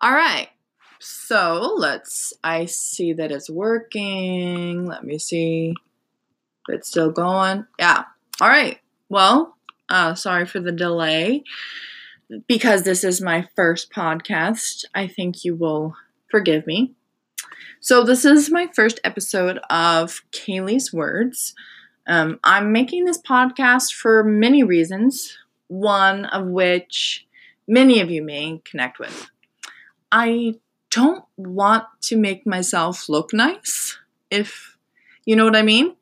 All 0.00 0.12
right. 0.12 0.48
So 1.00 1.74
let's, 1.76 2.32
I 2.42 2.66
see 2.66 3.12
that 3.14 3.32
it's 3.32 3.50
working. 3.50 4.86
Let 4.86 5.04
me 5.04 5.18
see 5.18 5.74
it's 6.68 6.88
still 6.88 7.10
going. 7.10 7.66
Yeah. 7.78 8.04
All 8.40 8.48
right. 8.48 8.78
Well, 9.08 9.56
uh, 9.88 10.14
sorry 10.14 10.46
for 10.46 10.60
the 10.60 10.72
delay. 10.72 11.44
Because 12.46 12.82
this 12.82 13.04
is 13.04 13.22
my 13.22 13.48
first 13.56 13.90
podcast, 13.90 14.84
I 14.94 15.06
think 15.06 15.44
you 15.44 15.56
will 15.56 15.96
forgive 16.30 16.66
me. 16.66 16.92
So, 17.80 18.04
this 18.04 18.26
is 18.26 18.50
my 18.50 18.68
first 18.74 19.00
episode 19.02 19.60
of 19.70 20.20
Kaylee's 20.30 20.92
Words. 20.92 21.54
Um, 22.06 22.38
I'm 22.44 22.70
making 22.70 23.06
this 23.06 23.18
podcast 23.18 23.94
for 23.94 24.22
many 24.22 24.62
reasons, 24.62 25.38
one 25.68 26.26
of 26.26 26.46
which 26.48 27.26
many 27.66 28.00
of 28.00 28.10
you 28.10 28.20
may 28.22 28.60
connect 28.64 28.98
with. 28.98 29.30
I 30.10 30.54
don't 30.90 31.24
want 31.36 31.84
to 32.02 32.16
make 32.16 32.46
myself 32.46 33.08
look 33.08 33.32
nice, 33.32 33.98
if 34.30 34.76
you 35.24 35.36
know 35.36 35.44
what 35.44 35.56
I 35.56 35.62
mean. 35.62 35.96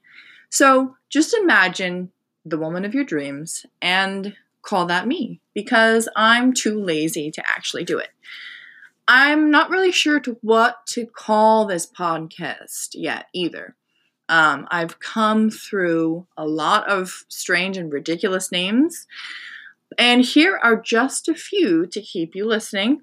So 0.50 0.96
just 1.08 1.34
imagine 1.34 2.12
the 2.44 2.58
woman 2.58 2.84
of 2.84 2.94
your 2.94 3.04
dreams 3.04 3.66
and 3.82 4.34
call 4.62 4.86
that 4.86 5.06
me 5.06 5.40
because 5.54 6.08
I'm 6.16 6.52
too 6.52 6.80
lazy 6.82 7.30
to 7.32 7.42
actually 7.48 7.84
do 7.84 7.98
it. 7.98 8.10
I'm 9.08 9.50
not 9.50 9.70
really 9.70 9.92
sure 9.92 10.18
to 10.20 10.36
what 10.40 10.86
to 10.88 11.06
call 11.06 11.66
this 11.66 11.86
podcast 11.86 12.90
yet 12.94 13.26
either. 13.32 13.76
Um, 14.28 14.66
I've 14.70 14.98
come 14.98 15.50
through 15.50 16.26
a 16.36 16.46
lot 16.46 16.88
of 16.88 17.24
strange 17.28 17.76
and 17.76 17.92
ridiculous 17.92 18.50
names, 18.50 19.06
and 19.96 20.24
here 20.24 20.58
are 20.60 20.80
just 20.80 21.28
a 21.28 21.34
few 21.34 21.86
to 21.86 22.00
keep 22.00 22.34
you 22.34 22.44
listening 22.44 23.02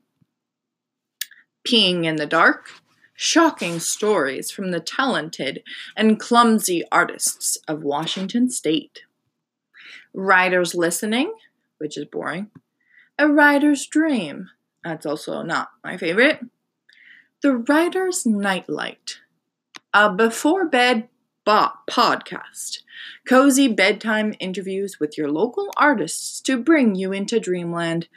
Peeing 1.68 2.06
in 2.06 2.18
the 2.18 2.26
Dark, 2.26 2.70
Shocking 3.16 3.80
Stories 3.80 4.52
from 4.52 4.72
the 4.72 4.80
Talented 4.80 5.64
and 5.96 6.20
Clumsy 6.20 6.84
Artists 6.92 7.58
of 7.68 7.84
Washington 7.84 8.50
State, 8.50 9.04
Writer's 10.14 10.76
Listening, 10.76 11.34
which 11.78 11.98
is 11.98 12.06
boring, 12.06 12.50
A 13.18 13.28
Writer's 13.28 13.86
Dream, 13.86 14.50
that's 14.84 15.06
also 15.06 15.42
not 15.42 15.70
my 15.84 15.98
favorite, 15.98 16.40
The 17.42 17.56
Writer's 17.56 18.26
Nightlight, 18.26 19.20
a 19.94 20.12
before 20.12 20.68
bed 20.68 21.08
Bot 21.46 21.86
podcast. 21.88 22.84
Cozy 23.28 23.68
bedtime 23.68 24.34
interviews 24.40 24.98
with 25.00 25.18
your 25.18 25.30
local 25.30 25.70
artists 25.76 26.40
to 26.42 26.58
bring 26.58 26.96
you 26.96 27.12
into 27.12 27.40
dreamland. 27.40 28.08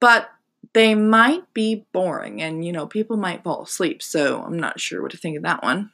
But 0.00 0.30
they 0.72 0.94
might 0.94 1.52
be 1.52 1.86
boring 1.92 2.40
and, 2.40 2.64
you 2.64 2.72
know, 2.72 2.86
people 2.86 3.16
might 3.16 3.42
fall 3.42 3.62
asleep, 3.62 4.02
so 4.02 4.42
I'm 4.42 4.58
not 4.58 4.80
sure 4.80 5.02
what 5.02 5.10
to 5.10 5.16
think 5.16 5.36
of 5.36 5.42
that 5.42 5.62
one. 5.62 5.90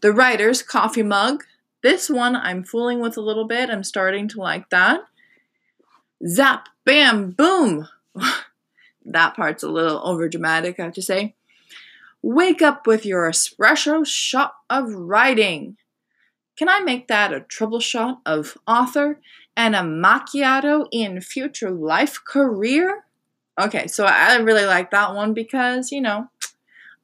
The 0.00 0.12
writer's 0.12 0.62
coffee 0.62 1.02
mug. 1.02 1.44
This 1.82 2.08
one 2.08 2.36
I'm 2.36 2.64
fooling 2.64 3.00
with 3.00 3.16
a 3.16 3.22
little 3.22 3.46
bit. 3.46 3.70
I'm 3.70 3.84
starting 3.84 4.28
to 4.28 4.40
like 4.40 4.70
that. 4.70 5.02
Zap, 6.26 6.68
bam, 6.84 7.30
boom. 7.30 7.88
that 9.04 9.34
part's 9.34 9.62
a 9.62 9.68
little 9.68 10.00
over 10.04 10.28
dramatic, 10.28 10.78
I 10.78 10.84
have 10.84 10.94
to 10.94 11.02
say. 11.02 11.34
Wake 12.22 12.60
up 12.60 12.86
with 12.86 13.06
your 13.06 13.30
espresso 13.30 14.06
shot 14.06 14.54
of 14.68 14.92
writing. 14.92 15.76
Can 16.56 16.68
I 16.68 16.80
make 16.80 17.08
that 17.08 17.32
a 17.32 17.40
triple 17.40 17.80
shot 17.80 18.20
of 18.26 18.58
author 18.66 19.20
and 19.56 19.74
a 19.74 19.80
macchiato 19.80 20.86
in 20.92 21.20
future 21.22 21.70
life 21.70 22.22
career? 22.22 23.04
Okay, 23.60 23.88
so 23.88 24.06
I 24.06 24.36
really 24.36 24.64
like 24.64 24.90
that 24.90 25.14
one 25.14 25.34
because, 25.34 25.92
you 25.92 26.00
know, 26.00 26.28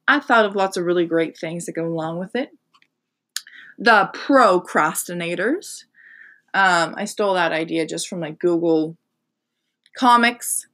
I 0.07 0.19
thought 0.19 0.45
of 0.45 0.55
lots 0.55 0.75
of 0.75 0.85
really 0.85 1.05
great 1.05 1.37
things 1.37 1.65
that 1.65 1.75
go 1.75 1.85
along 1.85 2.17
with 2.17 2.35
it. 2.35 2.49
The 3.77 4.09
procrastinators. 4.11 5.83
Um, 6.55 6.95
I 6.97 7.05
stole 7.05 7.35
that 7.35 7.51
idea 7.51 7.85
just 7.85 8.07
from 8.07 8.21
like 8.21 8.39
Google 8.39 8.97
Comics. 9.95 10.67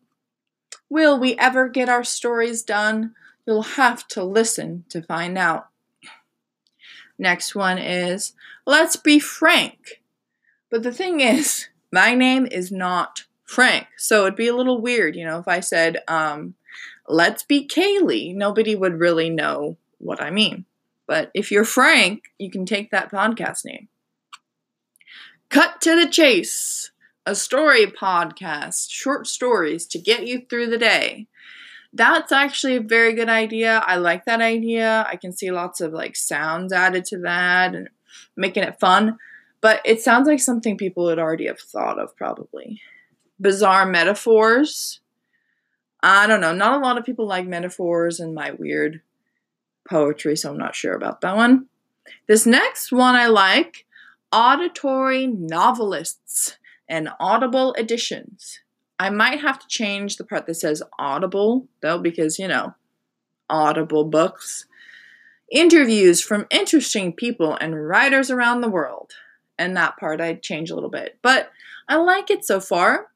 Will 0.89 1.19
we 1.19 1.35
ever 1.37 1.67
get 1.67 1.89
our 1.89 2.05
stories 2.05 2.63
done? 2.63 3.13
You'll 3.45 3.63
have 3.63 4.07
to 4.09 4.23
listen 4.23 4.85
to 4.87 5.01
find 5.01 5.37
out. 5.37 5.67
Next 7.17 7.55
one 7.55 7.77
is 7.77 8.33
Let's 8.65 8.95
Be 8.95 9.19
Frank. 9.19 10.01
But 10.69 10.83
the 10.83 10.93
thing 10.93 11.19
is, 11.19 11.67
my 11.91 12.15
name 12.15 12.47
is 12.49 12.71
not 12.71 13.25
Frank. 13.45 13.87
So 13.97 14.23
it'd 14.23 14.35
be 14.35 14.47
a 14.47 14.55
little 14.55 14.81
weird, 14.81 15.15
you 15.15 15.25
know, 15.25 15.39
if 15.39 15.47
I 15.47 15.59
said, 15.59 16.01
um, 16.07 16.55
let's 17.07 17.43
be 17.43 17.67
Kaylee. 17.67 18.35
Nobody 18.35 18.75
would 18.75 18.99
really 18.99 19.29
know 19.29 19.77
what 19.97 20.21
I 20.21 20.31
mean. 20.31 20.65
But 21.07 21.31
if 21.33 21.51
you're 21.51 21.65
Frank, 21.65 22.23
you 22.37 22.49
can 22.49 22.65
take 22.65 22.91
that 22.91 23.11
podcast 23.11 23.65
name. 23.65 23.89
Cut 25.49 25.81
to 25.81 25.99
the 25.99 26.09
chase. 26.09 26.91
A 27.25 27.35
story 27.35 27.85
podcast, 27.85 28.87
short 28.89 29.27
stories 29.27 29.85
to 29.87 29.97
get 29.97 30.27
you 30.27 30.45
through 30.49 30.67
the 30.67 30.77
day. 30.77 31.27
That's 31.93 32.33
actually 32.33 32.75
a 32.75 32.81
very 32.81 33.13
good 33.13 33.29
idea. 33.29 33.81
I 33.85 33.95
like 33.95 34.25
that 34.25 34.41
idea. 34.41 35.05
I 35.07 35.15
can 35.15 35.31
see 35.31 35.49
lots 35.49 35.79
of 35.79 35.93
like 35.93 36.17
sounds 36.17 36.73
added 36.73 37.05
to 37.05 37.19
that 37.19 37.75
and 37.75 37.87
making 38.35 38.63
it 38.63 38.79
fun. 38.79 39.17
But 39.61 39.81
it 39.85 40.01
sounds 40.01 40.27
like 40.27 40.41
something 40.41 40.77
people 40.77 41.05
would 41.05 41.19
already 41.19 41.47
have 41.47 41.61
thought 41.61 41.97
of, 41.97 42.13
probably 42.17 42.81
bizarre 43.43 43.85
metaphors. 43.85 45.01
I 46.01 46.25
don't 46.25 46.41
know. 46.41 46.53
Not 46.53 46.79
a 46.79 46.83
lot 46.83 46.97
of 46.97 47.05
people 47.05 47.27
like 47.27 47.45
metaphors 47.45 48.19
and 48.19 48.33
my 48.33 48.51
weird 48.51 49.01
poetry, 49.87 50.35
so 50.35 50.49
I'm 50.49 50.57
not 50.57 50.75
sure 50.75 50.95
about 50.95 51.21
that 51.21 51.35
one. 51.35 51.67
This 52.27 52.45
next 52.45 52.91
one 52.91 53.15
I 53.15 53.27
like 53.27 53.85
auditory 54.31 55.27
novelists 55.27 56.57
and 56.89 57.09
audible 57.19 57.73
editions. 57.75 58.59
I 58.99 59.09
might 59.09 59.41
have 59.41 59.59
to 59.59 59.67
change 59.67 60.17
the 60.17 60.23
part 60.23 60.45
that 60.47 60.55
says 60.55 60.83
audible, 60.97 61.67
though, 61.81 61.99
because, 61.99 62.39
you 62.39 62.47
know, 62.47 62.73
audible 63.49 64.05
books. 64.05 64.65
Interviews 65.51 66.21
from 66.21 66.47
interesting 66.49 67.13
people 67.13 67.57
and 67.59 67.87
writers 67.87 68.31
around 68.31 68.61
the 68.61 68.69
world. 68.69 69.11
And 69.57 69.77
that 69.77 69.97
part 69.97 70.19
I'd 70.19 70.41
change 70.41 70.71
a 70.71 70.75
little 70.75 70.89
bit. 70.89 71.17
But 71.21 71.51
I 71.87 71.97
like 71.97 72.31
it 72.31 72.43
so 72.45 72.59
far. 72.59 73.11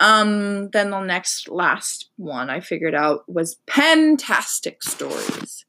Um, 0.00 0.70
then 0.70 0.90
the 0.90 1.00
next 1.00 1.48
last 1.48 2.10
one 2.16 2.50
I 2.50 2.60
figured 2.60 2.94
out 2.94 3.28
was 3.28 3.56
pentastic 3.66 4.82
stories. 4.82 5.64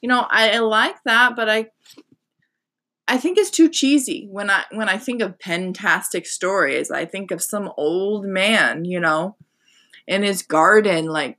You 0.00 0.08
know, 0.08 0.26
I, 0.30 0.52
I 0.52 0.58
like 0.58 0.96
that, 1.04 1.36
but 1.36 1.48
I 1.48 1.70
I 3.08 3.18
think 3.18 3.38
it's 3.38 3.50
too 3.50 3.68
cheesy 3.68 4.26
when 4.30 4.50
I 4.50 4.64
when 4.72 4.88
I 4.88 4.98
think 4.98 5.22
of 5.22 5.38
pentastic 5.38 6.26
stories. 6.26 6.90
I 6.90 7.04
think 7.04 7.30
of 7.30 7.42
some 7.42 7.70
old 7.76 8.24
man, 8.24 8.84
you 8.84 8.98
know, 8.98 9.36
in 10.06 10.22
his 10.22 10.42
garden, 10.42 11.06
like 11.06 11.38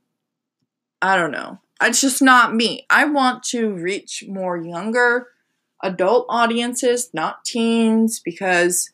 I 1.02 1.16
don't 1.16 1.32
know. 1.32 1.58
It's 1.80 2.00
just 2.00 2.22
not 2.22 2.54
me. 2.54 2.86
I 2.90 3.04
want 3.04 3.42
to 3.44 3.72
reach 3.72 4.24
more 4.26 4.56
younger 4.56 5.28
adult 5.82 6.26
audiences, 6.28 7.10
not 7.12 7.44
teens, 7.44 8.20
because 8.20 8.90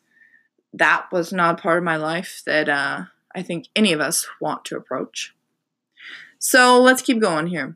that 0.73 1.07
was 1.11 1.33
not 1.33 1.59
part 1.59 1.79
of 1.79 1.83
my 1.83 1.95
life 1.95 2.43
that 2.45 2.69
uh, 2.69 3.05
I 3.35 3.41
think 3.41 3.67
any 3.75 3.93
of 3.93 3.99
us 3.99 4.27
want 4.39 4.65
to 4.65 4.77
approach. 4.77 5.35
So 6.39 6.81
let's 6.81 7.01
keep 7.01 7.19
going 7.19 7.47
here. 7.47 7.75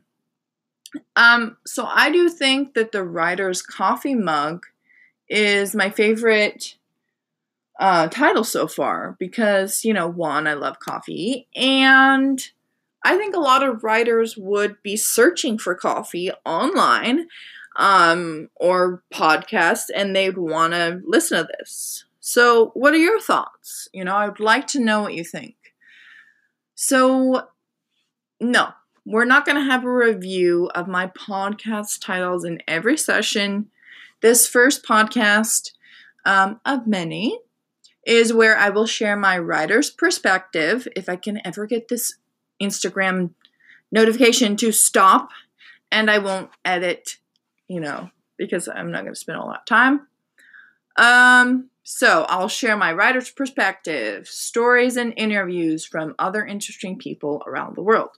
Um, 1.16 1.56
so 1.66 1.86
I 1.86 2.10
do 2.10 2.28
think 2.28 2.74
that 2.74 2.92
the 2.92 3.04
writer's 3.04 3.62
coffee 3.62 4.14
mug 4.14 4.66
is 5.28 5.74
my 5.74 5.90
favorite 5.90 6.76
uh, 7.78 8.08
title 8.08 8.44
so 8.44 8.66
far 8.66 9.16
because, 9.18 9.84
you 9.84 9.94
know, 9.94 10.08
one, 10.08 10.46
I 10.46 10.54
love 10.54 10.80
coffee, 10.80 11.48
and 11.54 12.44
I 13.04 13.16
think 13.16 13.34
a 13.34 13.40
lot 13.40 13.62
of 13.62 13.82
writers 13.82 14.36
would 14.36 14.82
be 14.82 14.96
searching 14.96 15.58
for 15.58 15.74
coffee 15.74 16.30
online 16.44 17.28
um, 17.76 18.50
or 18.56 19.02
podcasts 19.12 19.86
and 19.94 20.14
they'd 20.14 20.36
want 20.36 20.74
to 20.74 21.00
listen 21.06 21.38
to 21.38 21.48
this. 21.58 22.04
So, 22.20 22.70
what 22.74 22.92
are 22.92 22.98
your 22.98 23.20
thoughts? 23.20 23.88
You 23.92 24.04
know, 24.04 24.14
I'd 24.16 24.40
like 24.40 24.66
to 24.68 24.80
know 24.80 25.00
what 25.00 25.14
you 25.14 25.24
think. 25.24 25.56
So, 26.82 27.46
no, 28.40 28.70
we're 29.04 29.26
not 29.26 29.44
going 29.44 29.56
to 29.56 29.70
have 29.70 29.84
a 29.84 29.92
review 29.92 30.70
of 30.74 30.88
my 30.88 31.08
podcast 31.08 32.02
titles 32.02 32.42
in 32.42 32.62
every 32.66 32.96
session. 32.96 33.68
This 34.22 34.46
first 34.46 34.82
podcast 34.82 35.72
um, 36.24 36.58
of 36.64 36.86
many 36.86 37.38
is 38.06 38.32
where 38.32 38.56
I 38.56 38.70
will 38.70 38.86
share 38.86 39.14
my 39.14 39.38
writer's 39.38 39.90
perspective. 39.90 40.88
If 40.96 41.10
I 41.10 41.16
can 41.16 41.46
ever 41.46 41.66
get 41.66 41.88
this 41.88 42.14
Instagram 42.62 43.34
notification 43.92 44.56
to 44.56 44.72
stop 44.72 45.32
and 45.92 46.10
I 46.10 46.16
won't 46.16 46.48
edit, 46.64 47.18
you 47.68 47.80
know, 47.80 48.08
because 48.38 48.68
I'm 48.68 48.90
not 48.90 49.02
going 49.02 49.12
to 49.12 49.20
spend 49.20 49.36
a 49.36 49.44
lot 49.44 49.60
of 49.60 49.66
time. 49.66 50.08
Um, 50.96 51.70
so 51.82 52.24
I'll 52.28 52.48
share 52.48 52.76
my 52.76 52.92
writer's 52.92 53.30
perspective, 53.30 54.28
stories, 54.28 54.96
and 54.96 55.14
interviews 55.16 55.84
from 55.84 56.14
other 56.18 56.44
interesting 56.44 56.98
people 56.98 57.42
around 57.46 57.74
the 57.74 57.82
world. 57.82 58.10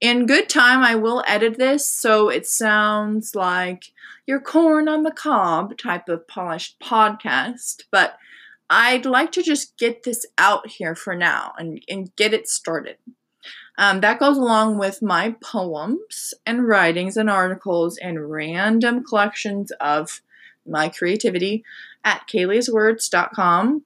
In 0.00 0.26
good 0.26 0.48
time, 0.48 0.80
I 0.80 0.96
will 0.96 1.22
edit 1.28 1.58
this 1.58 1.88
so 1.88 2.28
it 2.28 2.46
sounds 2.46 3.36
like 3.36 3.92
your 4.26 4.40
corn 4.40 4.88
on 4.88 5.04
the 5.04 5.12
cob 5.12 5.78
type 5.78 6.08
of 6.08 6.26
polished 6.26 6.80
podcast, 6.80 7.84
but 7.92 8.18
I'd 8.68 9.06
like 9.06 9.30
to 9.32 9.42
just 9.42 9.76
get 9.76 10.02
this 10.02 10.26
out 10.38 10.66
here 10.66 10.96
for 10.96 11.14
now 11.14 11.52
and, 11.58 11.80
and 11.88 12.14
get 12.16 12.34
it 12.34 12.48
started. 12.48 12.96
Um, 13.78 14.00
that 14.00 14.18
goes 14.18 14.36
along 14.36 14.78
with 14.78 15.02
my 15.02 15.36
poems 15.40 16.34
and 16.44 16.66
writings 16.66 17.16
and 17.16 17.30
articles 17.30 17.96
and 17.98 18.30
random 18.30 19.04
collections 19.04 19.70
of 19.80 20.20
my 20.66 20.88
creativity 20.88 21.64
at 22.04 22.26
kayleyswords.com. 22.28 23.84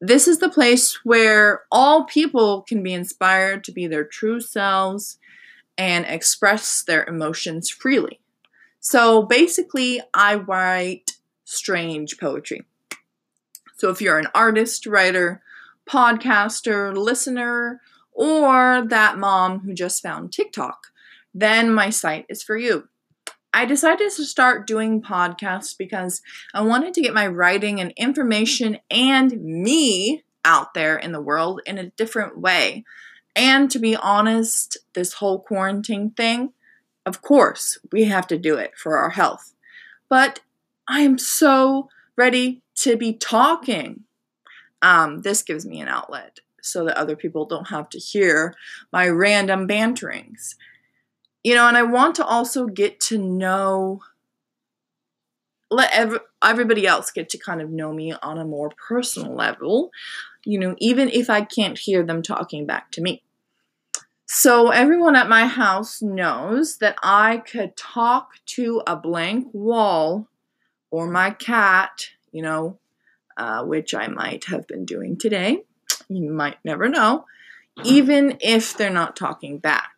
This 0.00 0.28
is 0.28 0.38
the 0.38 0.50
place 0.50 1.00
where 1.04 1.64
all 1.72 2.04
people 2.04 2.62
can 2.62 2.82
be 2.82 2.92
inspired 2.92 3.64
to 3.64 3.72
be 3.72 3.86
their 3.86 4.04
true 4.04 4.40
selves 4.40 5.18
and 5.78 6.04
express 6.06 6.82
their 6.82 7.04
emotions 7.04 7.70
freely. 7.70 8.20
So 8.80 9.22
basically, 9.22 10.00
I 10.14 10.36
write 10.36 11.16
strange 11.44 12.18
poetry. 12.18 12.62
So 13.76 13.90
if 13.90 14.00
you're 14.00 14.18
an 14.18 14.28
artist, 14.34 14.86
writer, 14.86 15.42
podcaster, 15.88 16.96
listener, 16.96 17.80
or 18.12 18.84
that 18.88 19.18
mom 19.18 19.60
who 19.60 19.74
just 19.74 20.02
found 20.02 20.32
TikTok, 20.32 20.88
then 21.34 21.72
my 21.72 21.90
site 21.90 22.26
is 22.28 22.42
for 22.42 22.56
you. 22.56 22.88
I 23.56 23.64
decided 23.64 24.10
to 24.10 24.24
start 24.26 24.66
doing 24.66 25.00
podcasts 25.00 25.74
because 25.78 26.20
I 26.52 26.60
wanted 26.60 26.92
to 26.92 27.00
get 27.00 27.14
my 27.14 27.26
writing 27.26 27.80
and 27.80 27.90
information 27.96 28.80
and 28.90 29.32
me 29.42 30.24
out 30.44 30.74
there 30.74 30.98
in 30.98 31.12
the 31.12 31.22
world 31.22 31.62
in 31.64 31.78
a 31.78 31.88
different 31.88 32.38
way. 32.38 32.84
And 33.34 33.70
to 33.70 33.78
be 33.78 33.96
honest, 33.96 34.76
this 34.92 35.14
whole 35.14 35.38
quarantine 35.38 36.10
thing, 36.10 36.52
of 37.06 37.22
course, 37.22 37.78
we 37.90 38.04
have 38.04 38.26
to 38.26 38.36
do 38.36 38.58
it 38.58 38.76
for 38.76 38.98
our 38.98 39.08
health. 39.08 39.54
But 40.10 40.40
I 40.86 41.00
am 41.00 41.16
so 41.16 41.88
ready 42.14 42.60
to 42.80 42.98
be 42.98 43.14
talking. 43.14 44.02
Um, 44.82 45.22
this 45.22 45.42
gives 45.42 45.64
me 45.64 45.80
an 45.80 45.88
outlet 45.88 46.40
so 46.60 46.84
that 46.84 46.98
other 46.98 47.16
people 47.16 47.46
don't 47.46 47.68
have 47.68 47.88
to 47.88 47.98
hear 47.98 48.54
my 48.92 49.08
random 49.08 49.66
banterings. 49.66 50.56
You 51.46 51.54
know, 51.54 51.68
and 51.68 51.76
I 51.76 51.84
want 51.84 52.16
to 52.16 52.24
also 52.24 52.66
get 52.66 52.98
to 53.02 53.18
know, 53.18 54.00
let 55.70 55.92
ev- 55.92 56.18
everybody 56.42 56.88
else 56.88 57.12
get 57.12 57.28
to 57.28 57.38
kind 57.38 57.62
of 57.62 57.70
know 57.70 57.92
me 57.92 58.12
on 58.14 58.36
a 58.36 58.44
more 58.44 58.72
personal 58.88 59.32
level, 59.32 59.92
you 60.44 60.58
know, 60.58 60.74
even 60.78 61.08
if 61.08 61.30
I 61.30 61.42
can't 61.42 61.78
hear 61.78 62.02
them 62.02 62.20
talking 62.20 62.66
back 62.66 62.90
to 62.90 63.00
me. 63.00 63.22
So 64.26 64.70
everyone 64.70 65.14
at 65.14 65.28
my 65.28 65.46
house 65.46 66.02
knows 66.02 66.78
that 66.78 66.96
I 67.00 67.36
could 67.36 67.76
talk 67.76 68.44
to 68.46 68.82
a 68.84 68.96
blank 68.96 69.46
wall 69.52 70.26
or 70.90 71.08
my 71.08 71.30
cat, 71.30 72.08
you 72.32 72.42
know, 72.42 72.80
uh, 73.36 73.62
which 73.62 73.94
I 73.94 74.08
might 74.08 74.46
have 74.46 74.66
been 74.66 74.84
doing 74.84 75.16
today. 75.16 75.62
You 76.08 76.28
might 76.28 76.56
never 76.64 76.88
know, 76.88 77.24
even 77.84 78.38
if 78.40 78.76
they're 78.76 78.90
not 78.90 79.14
talking 79.14 79.58
back. 79.58 79.95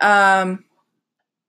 Um, 0.00 0.64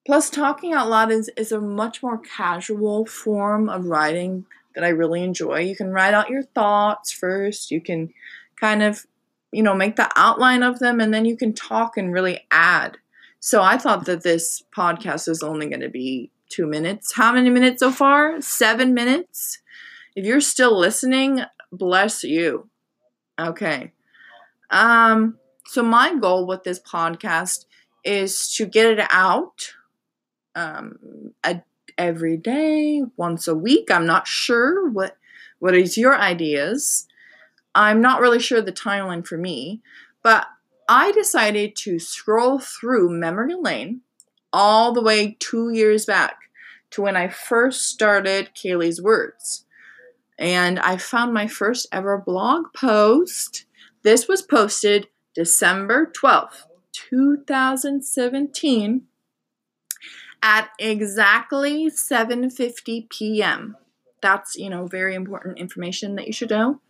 plus, 0.06 0.30
talking 0.30 0.74
out 0.74 0.90
loud 0.90 1.12
is, 1.12 1.30
is 1.38 1.52
a 1.52 1.62
much 1.62 2.02
more 2.02 2.18
casual 2.18 3.06
form 3.06 3.70
of 3.70 3.86
writing 3.86 4.46
that 4.76 4.84
I 4.84 4.90
really 4.90 5.24
enjoy. 5.24 5.60
You 5.60 5.76
can 5.76 5.92
write 5.92 6.14
out 6.14 6.30
your 6.30 6.44
thoughts 6.44 7.12
first, 7.12 7.72
you 7.72 7.82
can 7.82 8.14
kind 8.60 8.84
of 8.84 9.06
you 9.52 9.64
know, 9.64 9.74
make 9.74 9.96
the 9.96 10.10
outline 10.16 10.64
of 10.64 10.80
them 10.80 11.00
and 11.00 11.14
then 11.14 11.26
you 11.26 11.36
can 11.36 11.54
talk 11.54 11.98
and 11.98 12.14
really 12.14 12.42
add. 12.52 12.98
So 13.40 13.62
I 13.62 13.78
thought 13.78 14.06
that 14.06 14.24
this 14.24 14.64
podcast 14.76 15.28
is 15.28 15.42
only 15.42 15.68
going 15.68 15.82
to 15.82 15.90
be 15.90 16.32
two 16.50 16.68
minutes. 16.68 17.14
How 17.14 17.32
many 17.34 17.50
minutes 17.50 17.80
so 17.80 17.92
far? 17.92 18.42
Seven 18.42 18.94
minutes? 18.94 19.60
If 20.16 20.26
you're 20.26 20.42
still 20.42 20.78
listening, 20.78 21.42
bless 21.72 22.24
you. 22.24 22.70
Okay. 23.40 23.94
Um, 24.70 25.38
so 25.66 25.82
my 25.82 26.16
goal 26.16 26.46
with 26.46 26.64
this 26.64 26.80
podcast 26.80 27.66
is 28.10 28.52
to 28.56 28.66
get 28.66 28.88
it 28.88 29.08
out 29.12 29.76
um, 30.56 31.34
a, 31.44 31.62
every 31.96 32.38
day, 32.38 33.04
once 33.16 33.48
a 33.48 33.54
week. 33.54 33.92
I'm 33.92 34.08
not 34.08 34.28
sure 34.28 34.90
what 34.90 35.16
what 35.60 35.76
is 35.76 35.98
your 35.98 36.18
ideas. 36.18 37.06
I'm 37.76 38.02
not 38.02 38.20
really 38.20 38.40
sure 38.40 38.62
the 38.62 38.72
timeline 38.72 39.28
for 39.28 39.38
me, 39.38 39.82
but 40.24 40.48
I 40.88 41.12
decided 41.12 41.76
to 41.78 42.00
scroll 42.00 42.58
through 42.58 43.12
memory 43.12 43.54
lane 43.54 44.02
all 44.52 44.92
the 44.92 45.04
way 45.04 45.38
two 45.40 45.70
years 45.70 46.06
back 46.06 46.38
to 46.92 47.04
when 47.04 47.16
I 47.16 47.28
first 47.28 47.88
started 47.88 48.50
Kaylee's 48.56 49.02
Words. 49.02 49.66
And 50.40 50.80
I 50.80 50.98
found 50.98 51.34
my 51.34 51.48
first 51.48 51.86
ever 51.92 52.18
blog 52.18 52.74
post. 52.74 53.66
This 54.02 54.28
was 54.28 54.42
posted 54.42 55.10
December 55.36 56.12
12th, 56.20 56.64
2017 56.92 59.04
at 60.42 60.70
exactly 60.80 61.90
7:50 61.90 63.10
p.m. 63.10 63.76
That's, 64.22 64.56
you 64.56 64.70
know, 64.70 64.88
very 64.88 65.16
important 65.16 65.60
information 65.60 66.16
that 66.16 66.28
you 66.28 66.34
should 66.34 66.50
know. 66.50 66.82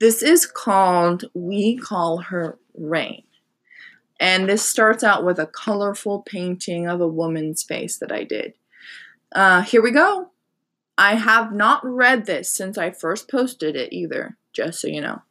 This 0.00 0.22
is 0.22 0.46
called 0.46 1.24
We 1.34 1.76
Call 1.76 2.18
Her 2.18 2.58
Rain. 2.74 3.24
And 4.20 4.48
this 4.48 4.64
starts 4.64 5.04
out 5.04 5.24
with 5.24 5.38
a 5.38 5.46
colorful 5.46 6.22
painting 6.22 6.88
of 6.88 7.00
a 7.00 7.08
woman's 7.08 7.62
face 7.62 7.98
that 7.98 8.10
I 8.10 8.24
did. 8.24 8.54
Uh, 9.32 9.62
here 9.62 9.82
we 9.82 9.92
go. 9.92 10.30
I 10.96 11.14
have 11.14 11.52
not 11.52 11.84
read 11.84 12.26
this 12.26 12.50
since 12.50 12.76
I 12.76 12.90
first 12.90 13.30
posted 13.30 13.76
it 13.76 13.92
either, 13.92 14.36
just 14.52 14.80
so 14.80 14.88
you 14.88 15.00
know. 15.00 15.22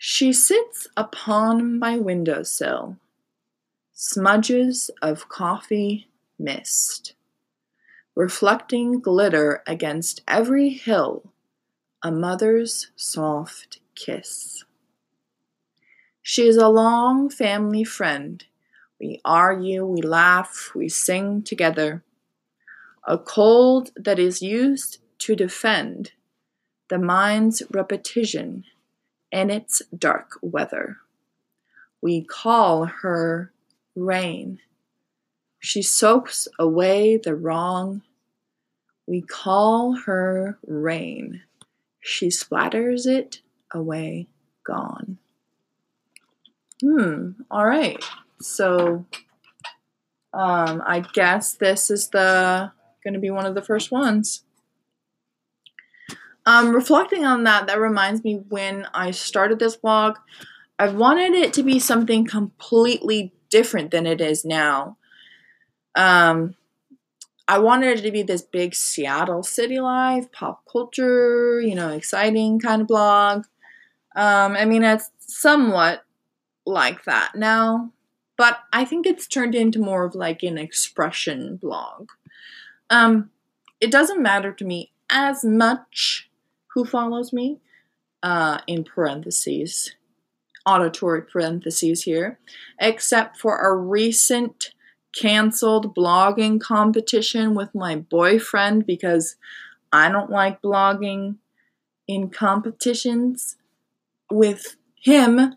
She 0.00 0.32
sits 0.32 0.86
upon 0.96 1.76
my 1.76 1.98
windowsill, 1.98 2.98
smudges 3.92 4.92
of 5.02 5.28
coffee 5.28 6.08
mist, 6.38 7.14
reflecting 8.14 9.00
glitter 9.00 9.64
against 9.66 10.22
every 10.28 10.68
hill 10.68 11.32
a 12.00 12.12
mother's 12.12 12.92
soft 12.94 13.80
kiss. 13.96 14.64
She 16.22 16.46
is 16.46 16.56
a 16.56 16.68
long 16.68 17.28
family 17.28 17.82
friend. 17.82 18.44
We 19.00 19.20
argue, 19.24 19.84
we 19.84 20.02
laugh, 20.02 20.70
we 20.76 20.88
sing 20.88 21.42
together. 21.42 22.04
A 23.04 23.18
cold 23.18 23.90
that 23.96 24.20
is 24.20 24.42
used 24.42 24.98
to 25.18 25.34
defend 25.34 26.12
the 26.88 27.00
mind's 27.00 27.64
repetition 27.72 28.64
in 29.30 29.50
its 29.50 29.82
dark 29.96 30.38
weather. 30.42 30.98
We 32.00 32.22
call 32.22 32.84
her 32.86 33.52
rain. 33.94 34.60
She 35.58 35.82
soaks 35.82 36.46
away 36.58 37.16
the 37.16 37.34
wrong. 37.34 38.02
We 39.06 39.22
call 39.22 39.96
her 40.06 40.58
rain. 40.66 41.42
She 42.00 42.28
splatters 42.28 43.06
it 43.06 43.40
away, 43.72 44.28
gone. 44.64 45.18
Hmm, 46.80 47.30
all 47.50 47.66
right. 47.66 48.02
So, 48.40 49.04
um, 50.32 50.82
I 50.86 51.04
guess 51.12 51.54
this 51.54 51.90
is 51.90 52.08
the 52.08 52.70
going 53.02 53.14
to 53.14 53.20
be 53.20 53.30
one 53.30 53.46
of 53.46 53.54
the 53.54 53.62
first 53.62 53.90
ones. 53.90 54.44
Um, 56.48 56.74
reflecting 56.74 57.26
on 57.26 57.44
that, 57.44 57.66
that 57.66 57.78
reminds 57.78 58.24
me 58.24 58.36
when 58.48 58.86
I 58.94 59.10
started 59.10 59.58
this 59.58 59.76
blog, 59.76 60.16
I 60.78 60.88
wanted 60.88 61.34
it 61.34 61.52
to 61.52 61.62
be 61.62 61.78
something 61.78 62.26
completely 62.26 63.34
different 63.50 63.90
than 63.90 64.06
it 64.06 64.22
is 64.22 64.46
now. 64.46 64.96
Um, 65.94 66.54
I 67.46 67.58
wanted 67.58 67.98
it 67.98 68.02
to 68.02 68.10
be 68.10 68.22
this 68.22 68.40
big 68.40 68.74
Seattle 68.74 69.42
city 69.42 69.78
life, 69.78 70.32
pop 70.32 70.62
culture, 70.72 71.60
you 71.60 71.74
know, 71.74 71.90
exciting 71.90 72.60
kind 72.60 72.80
of 72.80 72.88
blog. 72.88 73.44
Um, 74.16 74.56
I 74.56 74.64
mean, 74.64 74.84
it's 74.84 75.10
somewhat 75.18 76.06
like 76.64 77.04
that 77.04 77.32
now, 77.34 77.92
but 78.38 78.60
I 78.72 78.86
think 78.86 79.04
it's 79.04 79.26
turned 79.26 79.54
into 79.54 79.80
more 79.80 80.06
of 80.06 80.14
like 80.14 80.42
an 80.42 80.56
expression 80.56 81.56
blog. 81.56 82.08
Um, 82.88 83.32
it 83.82 83.90
doesn't 83.90 84.22
matter 84.22 84.50
to 84.50 84.64
me 84.64 84.92
as 85.10 85.44
much 85.44 86.27
who 86.74 86.84
follows 86.84 87.32
me, 87.32 87.58
uh, 88.22 88.58
in 88.66 88.84
parentheses, 88.84 89.94
auditory 90.66 91.22
parentheses 91.22 92.02
here, 92.02 92.38
except 92.80 93.38
for 93.38 93.58
a 93.58 93.76
recent 93.76 94.72
canceled 95.14 95.94
blogging 95.94 96.60
competition 96.60 97.54
with 97.54 97.74
my 97.74 97.96
boyfriend 97.96 98.86
because 98.86 99.36
I 99.92 100.10
don't 100.10 100.30
like 100.30 100.60
blogging 100.60 101.36
in 102.06 102.30
competitions 102.30 103.56
with 104.30 104.76
him 104.94 105.54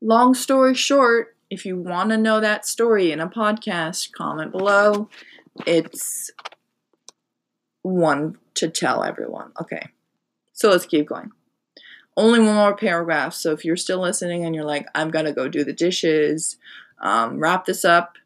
long 0.00 0.34
story 0.34 0.74
short, 0.74 1.36
if 1.50 1.64
you 1.64 1.76
want 1.76 2.10
to 2.10 2.16
know 2.16 2.40
that 2.40 2.66
story 2.66 3.12
in 3.12 3.20
a 3.20 3.28
podcast, 3.28 4.12
comment 4.12 4.52
below. 4.52 5.08
It's 5.66 6.30
one 7.82 8.38
to 8.54 8.68
tell 8.68 9.04
everyone. 9.04 9.52
Okay. 9.60 9.88
So 10.56 10.70
let's 10.70 10.86
keep 10.86 11.06
going. 11.06 11.30
Only 12.16 12.40
one 12.40 12.54
more 12.54 12.74
paragraph. 12.74 13.34
So 13.34 13.52
if 13.52 13.64
you're 13.64 13.76
still 13.76 14.00
listening 14.00 14.44
and 14.44 14.54
you're 14.54 14.64
like, 14.64 14.86
I'm 14.94 15.10
going 15.10 15.26
to 15.26 15.32
go 15.32 15.48
do 15.48 15.64
the 15.64 15.72
dishes, 15.74 16.56
um, 16.98 17.38
wrap 17.38 17.66
this 17.66 17.84
up, 17.84 18.16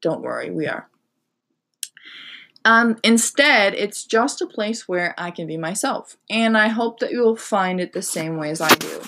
don't 0.00 0.22
worry, 0.22 0.50
we 0.50 0.68
are. 0.68 0.88
Um, 2.64 2.98
instead, 3.02 3.74
it's 3.74 4.04
just 4.04 4.40
a 4.40 4.46
place 4.46 4.86
where 4.86 5.12
I 5.18 5.32
can 5.32 5.48
be 5.48 5.56
myself. 5.56 6.16
And 6.30 6.56
I 6.56 6.68
hope 6.68 7.00
that 7.00 7.10
you'll 7.10 7.36
find 7.36 7.80
it 7.80 7.92
the 7.92 8.02
same 8.02 8.36
way 8.36 8.50
as 8.50 8.60
I 8.60 8.72
do. 8.76 9.02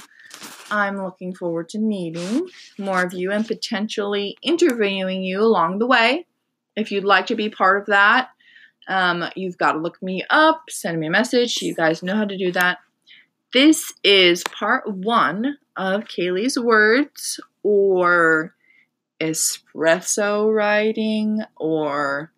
I'm 0.68 0.96
looking 0.96 1.34
forward 1.34 1.68
to 1.70 1.78
meeting 1.78 2.48
more 2.76 3.04
of 3.04 3.12
you 3.12 3.30
and 3.30 3.46
potentially 3.46 4.36
interviewing 4.42 5.22
you 5.22 5.42
along 5.42 5.78
the 5.78 5.86
way. 5.86 6.26
If 6.74 6.90
you'd 6.90 7.04
like 7.04 7.26
to 7.26 7.36
be 7.36 7.50
part 7.50 7.80
of 7.80 7.86
that, 7.86 8.30
um, 8.88 9.24
you've 9.36 9.58
got 9.58 9.72
to 9.72 9.78
look 9.78 10.02
me 10.02 10.24
up, 10.30 10.64
send 10.68 10.98
me 10.98 11.06
a 11.06 11.10
message. 11.10 11.62
You 11.62 11.74
guys 11.74 12.02
know 12.02 12.16
how 12.16 12.24
to 12.24 12.36
do 12.36 12.52
that. 12.52 12.78
This 13.52 13.92
is 14.02 14.42
part 14.44 14.90
one 14.90 15.58
of 15.76 16.04
Kaylee's 16.04 16.58
words 16.58 17.38
or 17.62 18.54
espresso 19.20 20.52
writing 20.52 21.40
or 21.56 22.32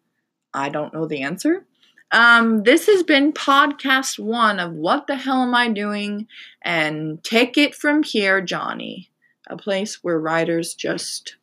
I 0.53 0.69
don't 0.69 0.93
know 0.93 1.07
the 1.07 1.23
answer. 1.23 1.65
Um, 2.13 2.63
this 2.63 2.87
has 2.87 3.03
been 3.03 3.33
podcast 3.33 4.19
one 4.19 4.61
of 4.61 4.73
What 4.73 5.07
the 5.07 5.17
Hell 5.17 5.43
Am 5.43 5.55
I 5.55 5.69
Doing? 5.69 6.29
And 6.63 7.23
Take 7.25 7.59
It 7.59 7.75
From 7.75 8.03
Here, 8.05 8.41
Johnny, 8.41 9.11
a 9.49 9.57
place 9.57 9.99
where 10.03 10.19
writers 10.19 10.75
just 10.75 11.37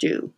do. 0.00 0.32